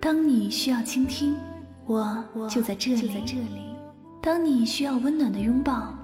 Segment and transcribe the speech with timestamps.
[0.00, 1.36] 当你需要倾听，
[1.86, 3.22] 我就在这里；
[4.20, 5.94] 当你需要温暖的拥抱，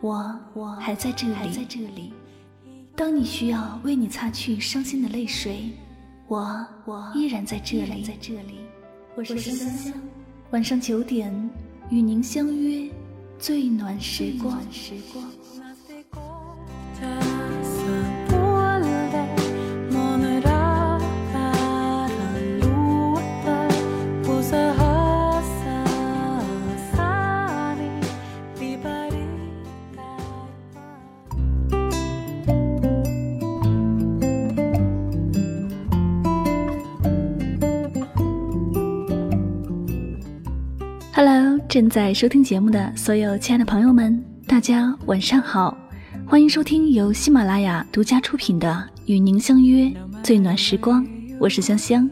[0.00, 0.38] 我
[0.78, 2.12] 还在这里；
[2.94, 5.72] 当你需要为你擦去伤心的泪水，
[6.28, 6.64] 我
[7.12, 8.04] 依然在这里。
[9.16, 9.92] 我是香香，
[10.52, 11.50] 晚上九点
[11.90, 12.88] 与您相约，
[13.36, 14.60] 最暖时光。
[41.76, 45.76] 正在收听节目的所有亲爱的朋友们，大家晚上好，
[46.24, 48.72] 欢迎收听由喜马拉雅独家出品的
[49.04, 51.04] 《与您相约最暖时光》，
[51.38, 52.08] 我是香香。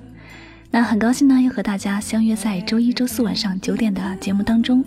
[0.71, 4.85] 那很高兴呢，又和大家相约在周一、周四晚上九点的节目当中。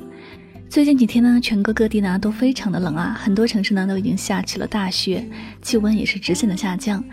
[0.70, 5.28] 最近几天呢，全国各地呢都非常的冷啊，很多城市呢都已经下起了大雪，
[5.62, 7.04] 气温也是直线的下降。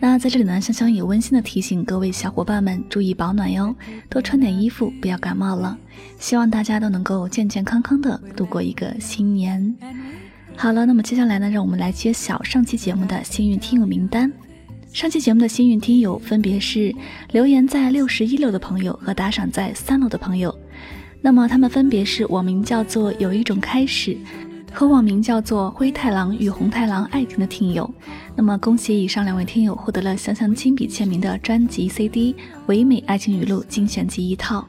[0.00, 3.74] 那在这里呢，香香也温馨的提醒各位小伙伴们注意保暖哟，
[4.10, 5.78] 多穿点衣服，不要感冒了。
[6.18, 9.74] 希望大家都能够健健康康的度过一个新年。
[10.56, 14.30] 好了，那么接下来呢，让我们来揭晓上期节目的幸运听友名单。
[14.92, 16.94] 上期节目的幸运听友分别是
[17.32, 20.54] 留言在六十一楼的朋友和打赏在三楼的朋友。
[21.24, 24.14] 那么他们分别是网名叫做有一种开始，
[24.70, 27.90] 和网名叫做灰太狼与红太狼爱情的听友。
[28.36, 32.34] 那么恭喜以上两位听友获得了香香亲笔签名的专辑 CD
[32.66, 34.68] 《唯美爱情语录精选集》一套。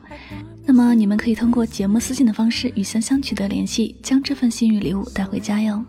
[0.66, 5.84] 那么你们可以通过节目私信的方式与香香取得联系，将这份幸运礼物带回家哟。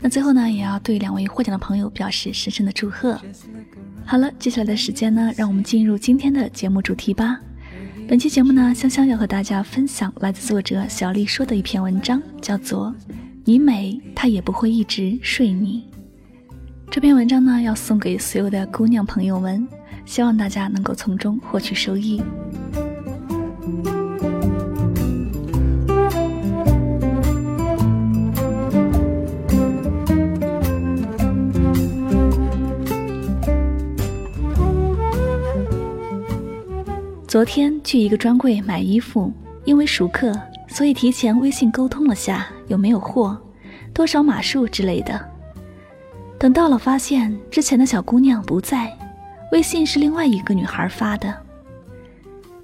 [0.00, 3.16] 那最后呢，也要对两位获奖的朋友表示深深的祝贺。
[4.04, 7.38] 好了，接下来的时间呢，让我们进入今天的节目主题吧。
[8.08, 12.94] 本期节目呢，香香要和大家分享来自作者小丽说的一篇文章，叫做
[13.44, 15.88] 《你美，他也不会一直睡你》。
[16.90, 19.66] 这篇文章呢，要送给所有的姑娘朋友们，
[20.04, 22.20] 希望大家能够从中获取收益。
[37.32, 39.32] 昨天去一个专柜买衣服，
[39.64, 40.38] 因为熟客，
[40.68, 43.40] 所以提前微信沟通了下有没有货，
[43.94, 45.18] 多少码数之类的。
[46.38, 48.94] 等到了，发现之前的小姑娘不在，
[49.50, 51.34] 微信是另外一个女孩发的。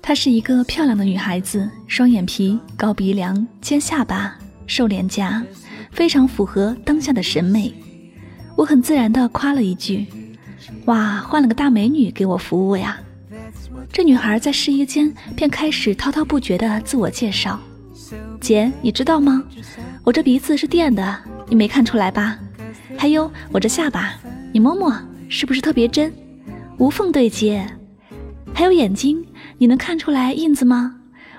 [0.03, 4.37] 她是一个漂亮的女孩子，双眼皮、高鼻梁、尖下巴、
[4.67, 5.43] 瘦脸颊，
[5.91, 7.73] 非常符合当下的审美。
[8.55, 10.06] 我很自然地夸了一句
[10.85, 13.00] ：“哇，换了个大美女给我服务呀！”
[13.93, 17.59] 这女孩在试衣间便开始滔滔不绝的自我介绍
[18.41, 19.43] ：“姐，你知道吗？
[20.04, 21.19] 我这鼻子是垫的，
[21.49, 22.38] 你没看出来吧？
[22.97, 24.15] 还有我这下巴，
[24.53, 24.94] 你摸摸，
[25.28, 26.12] 是不是特别真？
[26.78, 27.66] 无缝对接。
[28.54, 29.25] 还有眼睛，
[29.59, 30.94] 你能看出来印子吗？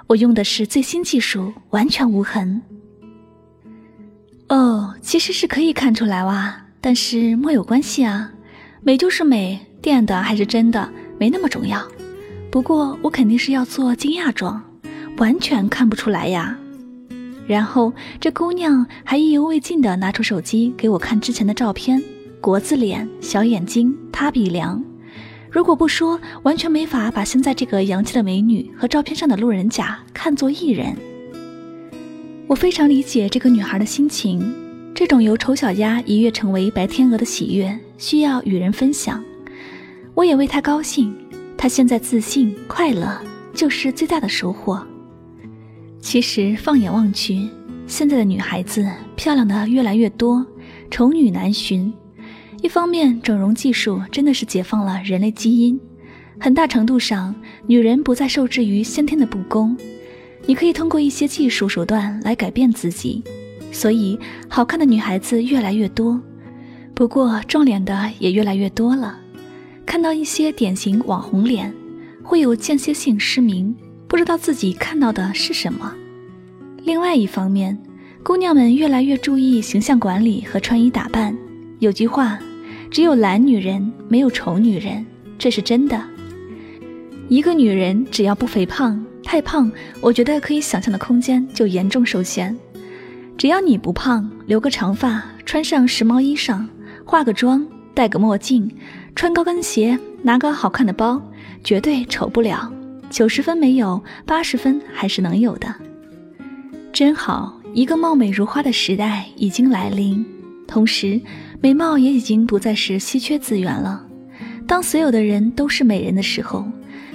[0.07, 2.61] 我用的是最新技术，完全无痕。
[4.49, 8.31] 哦，其实是可以看出来哇，但是莫有关系啊，
[8.81, 11.81] 美就是美，垫的还是真的，没那么重要。”
[12.51, 14.61] 不过我肯定是要做惊讶状，
[15.17, 16.57] 完全看不出来呀。
[17.47, 22.01] 然后这姑娘还意犹未尽地拿出手机给我看之前的照片，
[22.41, 24.83] 国字脸、小眼睛、塌鼻梁。
[25.51, 30.95] 如果不说，完全没法把现在这个洋气的美女和照片上的路人甲看作一人。
[32.47, 34.53] 我非常理解这个女孩的心情，
[34.95, 39.23] 这种由丑小鸭一跃成为白天鹅的喜悦，需要与人分享。
[40.15, 41.15] 我也为她高兴。
[41.61, 43.21] 她现在自信快乐，
[43.53, 44.81] 就是最大的收获。
[45.99, 47.49] 其实放眼望去，
[47.85, 50.45] 现在的女孩子漂亮的越来越多，
[50.89, 51.93] 丑女难寻。
[52.61, 55.77] 一方面，整容技术真的是解放了人类基因，
[56.39, 57.35] 很大程度上，
[57.67, 59.75] 女人不再受制于先天的不公，
[60.45, 63.21] 你可以通过一些技术手段来改变自己。
[63.69, 64.17] 所以，
[64.47, 66.21] 好看的女孩子越来越多，
[66.95, 69.19] 不过撞脸的也越来越多了。
[69.89, 71.73] 看到一些典型网红脸，
[72.21, 73.75] 会有间歇性失明，
[74.07, 75.91] 不知道自己看到的是什么。
[76.83, 77.75] 另外一方面，
[78.21, 81.35] 姑娘们越来越注意形象管理和穿衣打扮。
[81.79, 82.37] 有句话，
[82.91, 85.03] 只有懒女人，没有丑女人，
[85.39, 85.99] 这是真的。
[87.27, 89.71] 一个女人只要不肥胖，太胖，
[90.01, 92.55] 我觉得可以想象的空间就严重受限。
[93.35, 96.63] 只要你不胖，留个长发，穿上时髦衣裳，
[97.03, 97.65] 化个妆，
[97.95, 98.71] 戴个墨镜。
[99.15, 101.21] 穿高跟鞋，拿个好看的包，
[101.63, 102.71] 绝对丑不了。
[103.09, 105.73] 九十分没有，八十分还是能有的。
[106.93, 110.25] 真好，一个貌美如花的时代已经来临，
[110.67, 111.19] 同时
[111.59, 114.05] 美貌也已经不再是稀缺资源了。
[114.67, 116.65] 当所有的人都是美人的时候，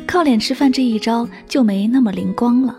[0.07, 2.77] 靠脸吃饭这一招就没那么灵光了。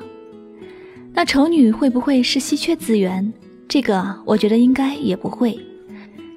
[1.13, 3.33] 那丑女会不会是稀缺资源？
[3.67, 5.57] 这个我觉得应该也不会。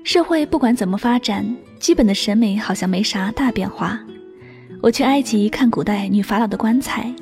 [0.05, 1.45] 社会不管怎么发展，
[1.79, 3.99] 基本的审美好像没啥大变化。
[4.81, 7.13] 我去埃及看古代女法老的棺材，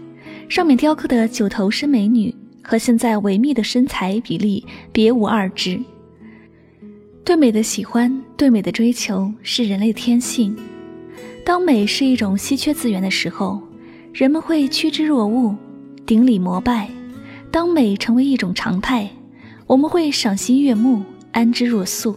[0.48, 5.80] 上面雕刻的九头身美女和现在维密的身材比例别无二致。
[7.24, 10.56] 对美的喜欢，对美的追求是人类天性。
[11.44, 13.60] 当美是一种稀缺资源的时候，
[14.12, 15.56] 人们会趋之若鹜，
[16.04, 16.88] 顶礼膜拜；
[17.50, 19.08] 当美成为一种常态，
[19.66, 22.16] 我们会赏心悦目，安之若素。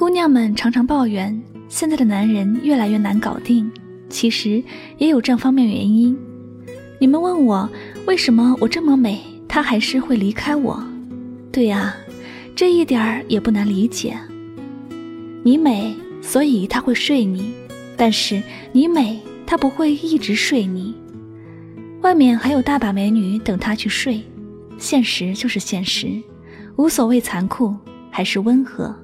[0.00, 1.38] 姑娘们常常抱怨。
[1.68, 3.70] 现在的男人越来越难搞定，
[4.08, 4.64] 其实
[4.96, 6.16] 也有这方面原因。
[6.98, 7.68] 你们问我
[8.06, 10.82] 为什么我这么美，他还是会离开我？
[11.52, 11.94] 对呀，
[12.56, 14.16] 这一点儿也不难理解。
[15.42, 17.52] 你美，所以他会睡你；
[17.94, 18.42] 但是
[18.72, 20.94] 你美，他不会一直睡你。
[22.00, 24.22] 外面还有大把美女等他去睡。
[24.78, 26.08] 现实就是现实，
[26.76, 27.76] 无所谓残酷
[28.10, 28.96] 还是温和。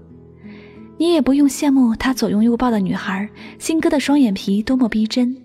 [0.99, 3.29] 你也不用羡慕他左拥右抱的女孩，
[3.59, 5.37] 新割的双眼皮多么逼真，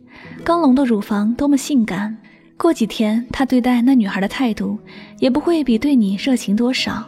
[0.43, 2.17] 刚隆的乳房多么性感。
[2.57, 4.77] 过几天他对待那女孩的态度，
[5.19, 7.03] 也不会比对你热情多少。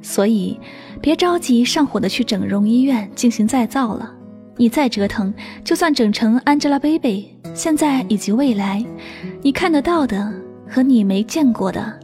[0.00, 0.58] 所以，
[1.00, 4.12] 别着急上火的去整容医院进行再造了。
[4.56, 5.34] 你再折腾，
[5.64, 8.82] 就算整成 Angelababy，现在以及未来，
[9.42, 10.32] 你看得到的
[10.68, 11.98] 和你没见过的，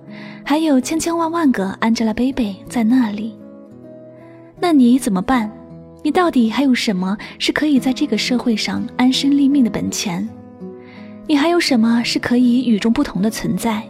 [0.45, 3.35] 还有千千万万个 Angelababy 在那里。
[4.61, 5.51] 那你怎么办？
[6.03, 10.29] 你到底还有什么是可以在这个社会上安身立命的本钱？
[11.29, 13.83] 你还有什么是可以与众不同的存在？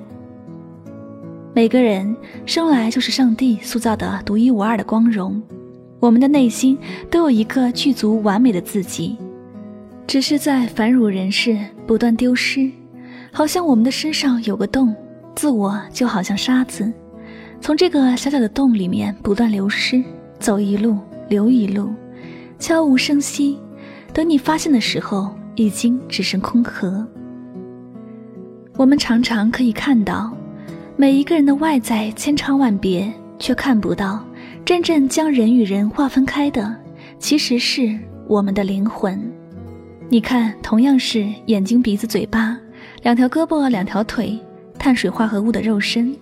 [1.54, 2.14] 每个人
[2.44, 5.42] 生来就是上帝塑造的独一无二的光荣，
[6.00, 6.78] 我们的内心
[7.10, 9.16] 都有一个具足完美的自己，
[10.06, 12.70] 只是在凡辱人世不断丢失，
[13.32, 14.94] 好像我们的身上有个洞，
[15.34, 16.92] 自我就好像沙子，
[17.60, 20.02] 从这个小小的洞里面不断流失，
[20.38, 20.98] 走一路
[21.32, 21.90] 留一路。
[22.58, 23.58] 悄无声息，
[24.12, 27.04] 等你发现的时候，已经只剩空壳。
[28.76, 30.30] 我们常常可以看到，
[30.94, 34.22] 每一个人的外在千差万别，却看不到
[34.62, 36.76] 真正将人与人划分开的，
[37.18, 37.98] 其实是
[38.28, 39.18] 我们的灵魂。
[40.10, 42.58] 你看，同样是眼睛、鼻子、嘴巴，
[43.02, 44.38] 两条胳膊、两条腿，
[44.78, 46.14] 碳水化合物的肉身，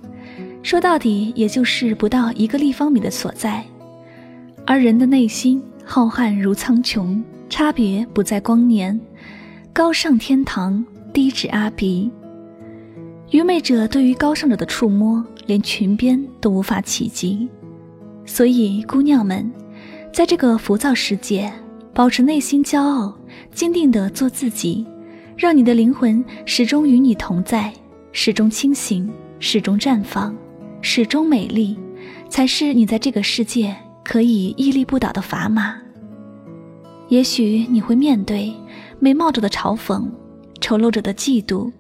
[0.63, 3.65] 说到底，也就是不到一个立方米的所在，
[4.71, 5.61] 而人的内心。
[5.85, 9.01] 浩瀚如苍穹，差别不在光年，
[9.73, 12.09] 高上天堂，低至阿鼻。
[13.33, 17.49] 愚昧者对于高尚者的触摸，连裙边都无法企及。
[18.25, 19.51] 所以，姑娘们，
[20.13, 21.53] 在这个浮躁世界，
[21.93, 23.13] 保持内心骄傲，
[23.51, 24.87] 坚定地做自己，
[25.37, 27.73] 让你的灵魂始终与你同在，
[28.13, 30.33] 始终清醒，始终绽放，
[30.81, 31.77] 始终美丽，
[32.29, 33.75] 才是你在这个世界。
[34.11, 35.77] 可以屹立不倒的砝码。
[37.11, 38.53] 也许你会面对
[38.99, 40.05] 美貌者的嘲讽，
[40.61, 41.71] 丑陋者的嫉妒，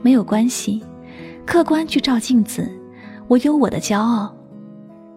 [0.00, 0.80] 没有关系，
[1.44, 2.70] 客观去照镜子，
[3.26, 4.32] 我有我的骄傲。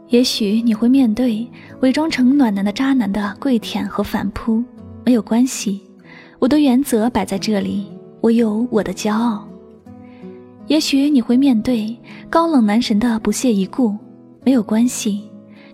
[0.07, 1.47] 也许你会面对
[1.81, 4.63] 伪装成暖男的渣男的跪舔和反扑，
[5.05, 5.79] 没有关系，
[6.39, 7.85] 我的原则摆在这里，
[8.19, 9.47] 我有我的骄傲。
[10.65, 11.95] 也许你会面对
[12.31, 13.95] 高冷男神的不屑一顾，
[14.43, 15.29] 没有关系。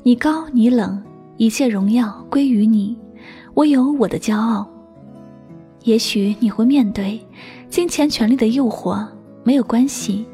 [0.10, 1.00] 你高，你冷，
[1.38, 2.98] 一切荣耀归于你。
[3.54, 4.68] 我有我的骄傲。
[5.84, 7.24] 也许你会面对
[7.70, 9.06] 金钱、权力的诱惑，
[9.44, 10.26] 没有关系，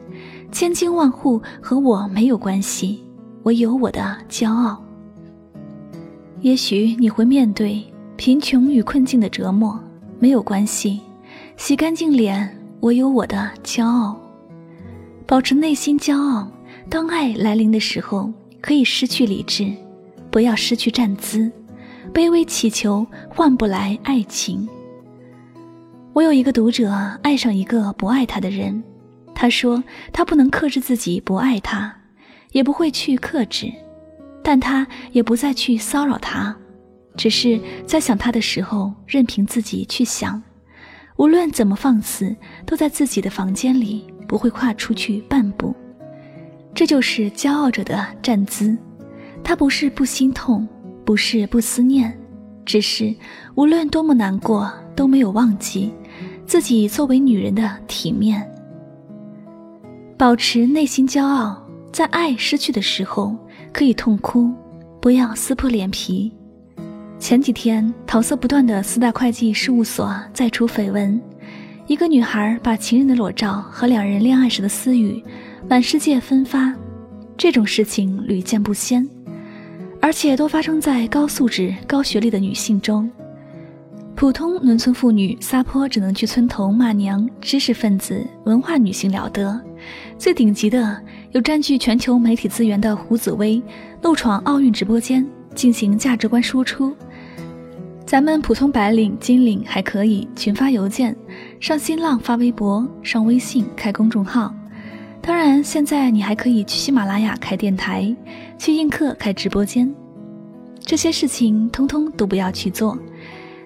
[0.49, 3.03] 千金万户和我没有关系，
[3.43, 4.81] 我有我的骄傲。
[6.39, 7.83] 也许你会面对
[8.15, 9.77] 贫穷与困境的折磨，
[10.19, 11.01] 没有关系，
[11.57, 14.15] 洗干净脸，我有我的骄傲。
[15.25, 16.47] 保持内心骄傲，
[16.89, 18.31] 当爱来临的时候。
[18.65, 19.71] 可以失去理智，
[20.31, 21.51] 不要失去站姿，
[22.11, 24.67] 卑微乞求换不来爱情。
[26.13, 26.91] 我有一个读者
[27.21, 28.83] 爱上一个不爱他的人，
[29.35, 31.95] 他说他不能克制自己不爱他，
[32.53, 33.71] 也不会去克制，
[34.41, 36.57] 但他也不再去骚扰他，
[37.15, 40.41] 只是在想他的时候任凭自己去想，
[41.17, 45.75] 无论怎么放肆，都在自己的房间里，不会跨出去半步。
[46.75, 48.77] 这就是骄傲者的站姿，
[49.41, 50.67] 他不是不心痛，
[51.05, 52.13] 不是不思念，
[52.65, 53.15] 只是
[53.55, 55.93] 无论多么难过，都没有忘记
[56.45, 58.45] 自己作为女人的体面。
[60.17, 63.33] 保持内心骄傲，在爱失去的时候
[63.71, 64.51] 可以痛哭，
[64.99, 66.29] 不要撕破脸皮。
[67.17, 71.19] 前几天，桃色不断的四大会计事务所再出绯闻，
[71.87, 75.23] 一个女孩把情人的裸照和两人恋爱时的私语
[75.67, 76.73] 满世界分发，
[77.35, 79.07] 这种事情屡见不鲜。
[79.99, 83.09] 而且都发生在高素质、高学历的女性中。
[84.13, 89.59] 普通农村妇女撒泼只能去村头骂娘，知识分子、文化女性了得。
[90.19, 93.61] 最顶级的有占据全球媒体资源的胡紫薇，
[94.03, 96.95] 怒闯奥运直播间进行价值观输出。
[98.05, 101.15] 咱们普通白领、金领还可以群发邮件，
[101.59, 104.53] 上新浪发微博，上微信开公众号。
[105.25, 108.15] 当然，现在你还可以去喜马拉雅开电台，
[108.59, 109.91] 去映客开直播间，
[110.81, 112.95] 这些事情通通都不要去做。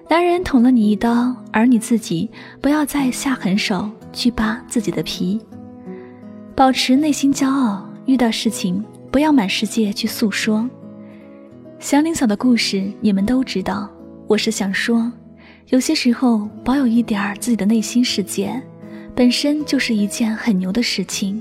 [0.08, 2.30] 男人捅了你一刀，而你自己
[2.62, 5.38] 不要再下狠手去扒自己的皮。
[6.56, 10.66] 保持内心骄傲，遇到事情不要满世界去诉说。
[11.78, 13.86] 祥林嫂的故事你们都知道，
[14.26, 15.12] 我是想说，
[15.68, 18.62] 有些时候保有一点自己的内心世界，
[19.20, 21.38] 本身就是一件很牛的事情。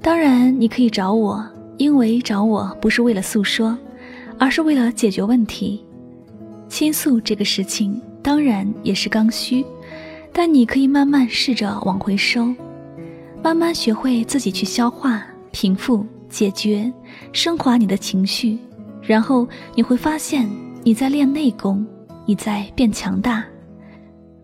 [0.00, 3.76] 当然，你可以找我，因为找我不是为了诉说，
[4.38, 5.84] 而是为了解决问题。
[6.66, 9.62] 倾诉这个事情当然也是刚需，
[10.32, 12.54] 但你可以慢慢试着往回收，
[13.42, 16.90] 慢慢学会自己去消化、平复、解决、
[17.30, 18.56] 升华你的情绪，
[19.02, 20.48] 然后你会发现
[20.82, 21.86] 你在练内功，
[22.24, 23.44] 你在变强大。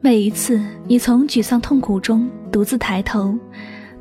[0.04, 3.34] 每一次你从沮丧痛苦中独自抬头。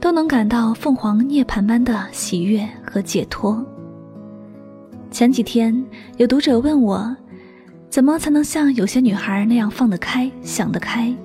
[0.02, 3.66] 都能感到凤凰涅槃般的喜悦和解脱。
[5.10, 5.74] 前几天
[6.18, 7.16] 有读者问我，
[7.90, 11.16] 怎么才能像有些女孩那样放得开、想得开？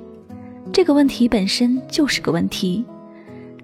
[0.72, 2.84] 这个问题本身就是个问题。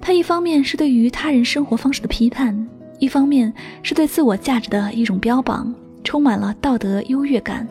[0.01, 2.69] 它一方面是对于他人生活方式的批判，
[2.99, 3.55] 一方面
[3.85, 7.65] 是对自我价值的一种标榜，充满了道德优越感。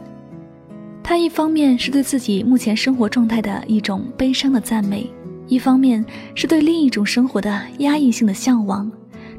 [1.03, 5.07] 他一方面是对自己目前生活状态的一种悲伤的赞美。
[5.50, 8.89] 一方面是对另一种生活的压抑性的向往，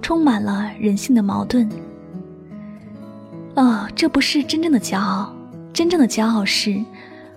[0.02, 1.66] 充满了人性的矛盾。
[3.54, 5.34] 哦，这不是真正的骄傲，
[5.72, 6.78] 真正的骄傲是，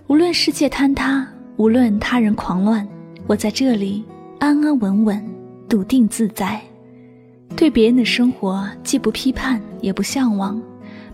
[0.07, 2.85] 无论世界坍塌，无论他人狂乱，
[3.25, 4.03] 我在这里
[4.39, 5.25] 安安稳稳，
[5.69, 6.61] 笃定自在。
[7.55, 10.61] 对别人的生活既不批判也不向往，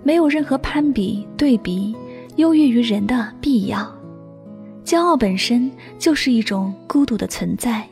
[0.02, 1.96] 没有任何攀比、对比、
[2.38, 3.92] 优越于人的必要。
[4.84, 7.88] 骄傲本身就是一种孤独的存在。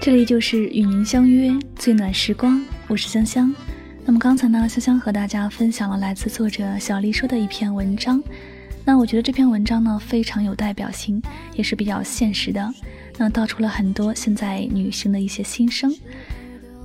[0.00, 3.54] 这里就是与您相约最暖时光，我是香香。
[4.06, 8.22] 那么刚才呢，香香和大家分享了来自作者小丽说的一篇文章。
[8.84, 11.22] 那我觉得这篇文章呢非常有代表性，
[11.54, 12.70] 也是比较现实的。
[13.16, 15.90] 那道出了很多现在女性的一些心声。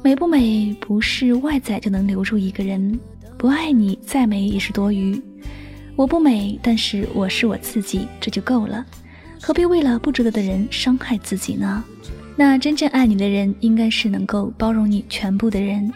[0.01, 2.97] 美不美不是外在就能留住一个人，
[3.37, 5.21] 不爱你再美也是多余。
[5.97, 8.85] 我不美，但是我是我自己，这就够了。
[9.41, 11.83] 何必为了不值得的人伤害自己呢？
[12.37, 15.91] 那真正爱你的人，应该是能够包容你全部的人。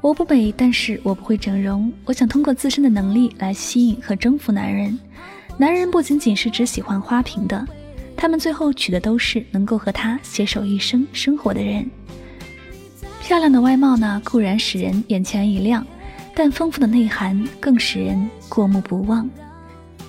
[0.00, 1.92] 我不美，但是我不会整容。
[2.04, 4.96] 我想通过自身的能力来吸引和征服男人。
[5.56, 7.66] 男人不仅仅是只喜欢花瓶的，
[8.16, 11.90] 他们最后娶的都是能够和他携手一生生活的人。
[13.20, 15.84] 漂亮的外貌呢，固然使人眼前一亮，
[16.32, 19.28] 但丰富的内涵更使人过目不忘。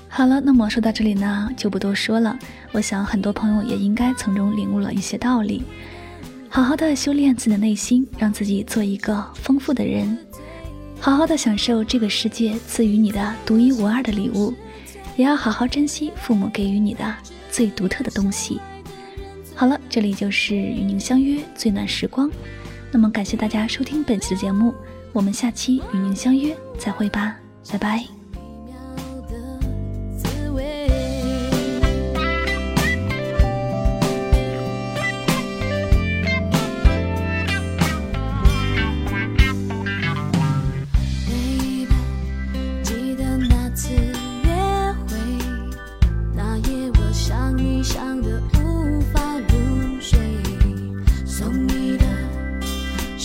[0.08, 2.38] 好了，那么说到这里呢，就不多说了。
[2.72, 5.63] 我想很多朋友也应该从中领悟了一些道理。
[6.50, 10.18] 好好的修炼自己的内心，让自己做一个丰富的人，
[11.00, 14.53] 好好的享受这个世界赐予你的独一无二的礼物，
[15.15, 17.15] 也要好好珍惜父母给予你的
[17.51, 18.60] 最独特的东西。
[19.56, 22.29] 好了，这里就是与您相约最暖时光，
[22.91, 24.74] 那么感谢大家收听本期的节目，
[25.13, 27.38] 我们下期与您相约再会吧，
[27.72, 28.18] 拜拜。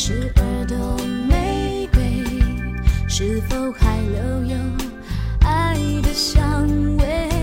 [0.06, 0.76] 十二朵
[1.26, 2.22] 玫瑰，
[3.08, 4.56] 是否还留有
[5.40, 6.68] 爱的香
[6.98, 7.33] 味？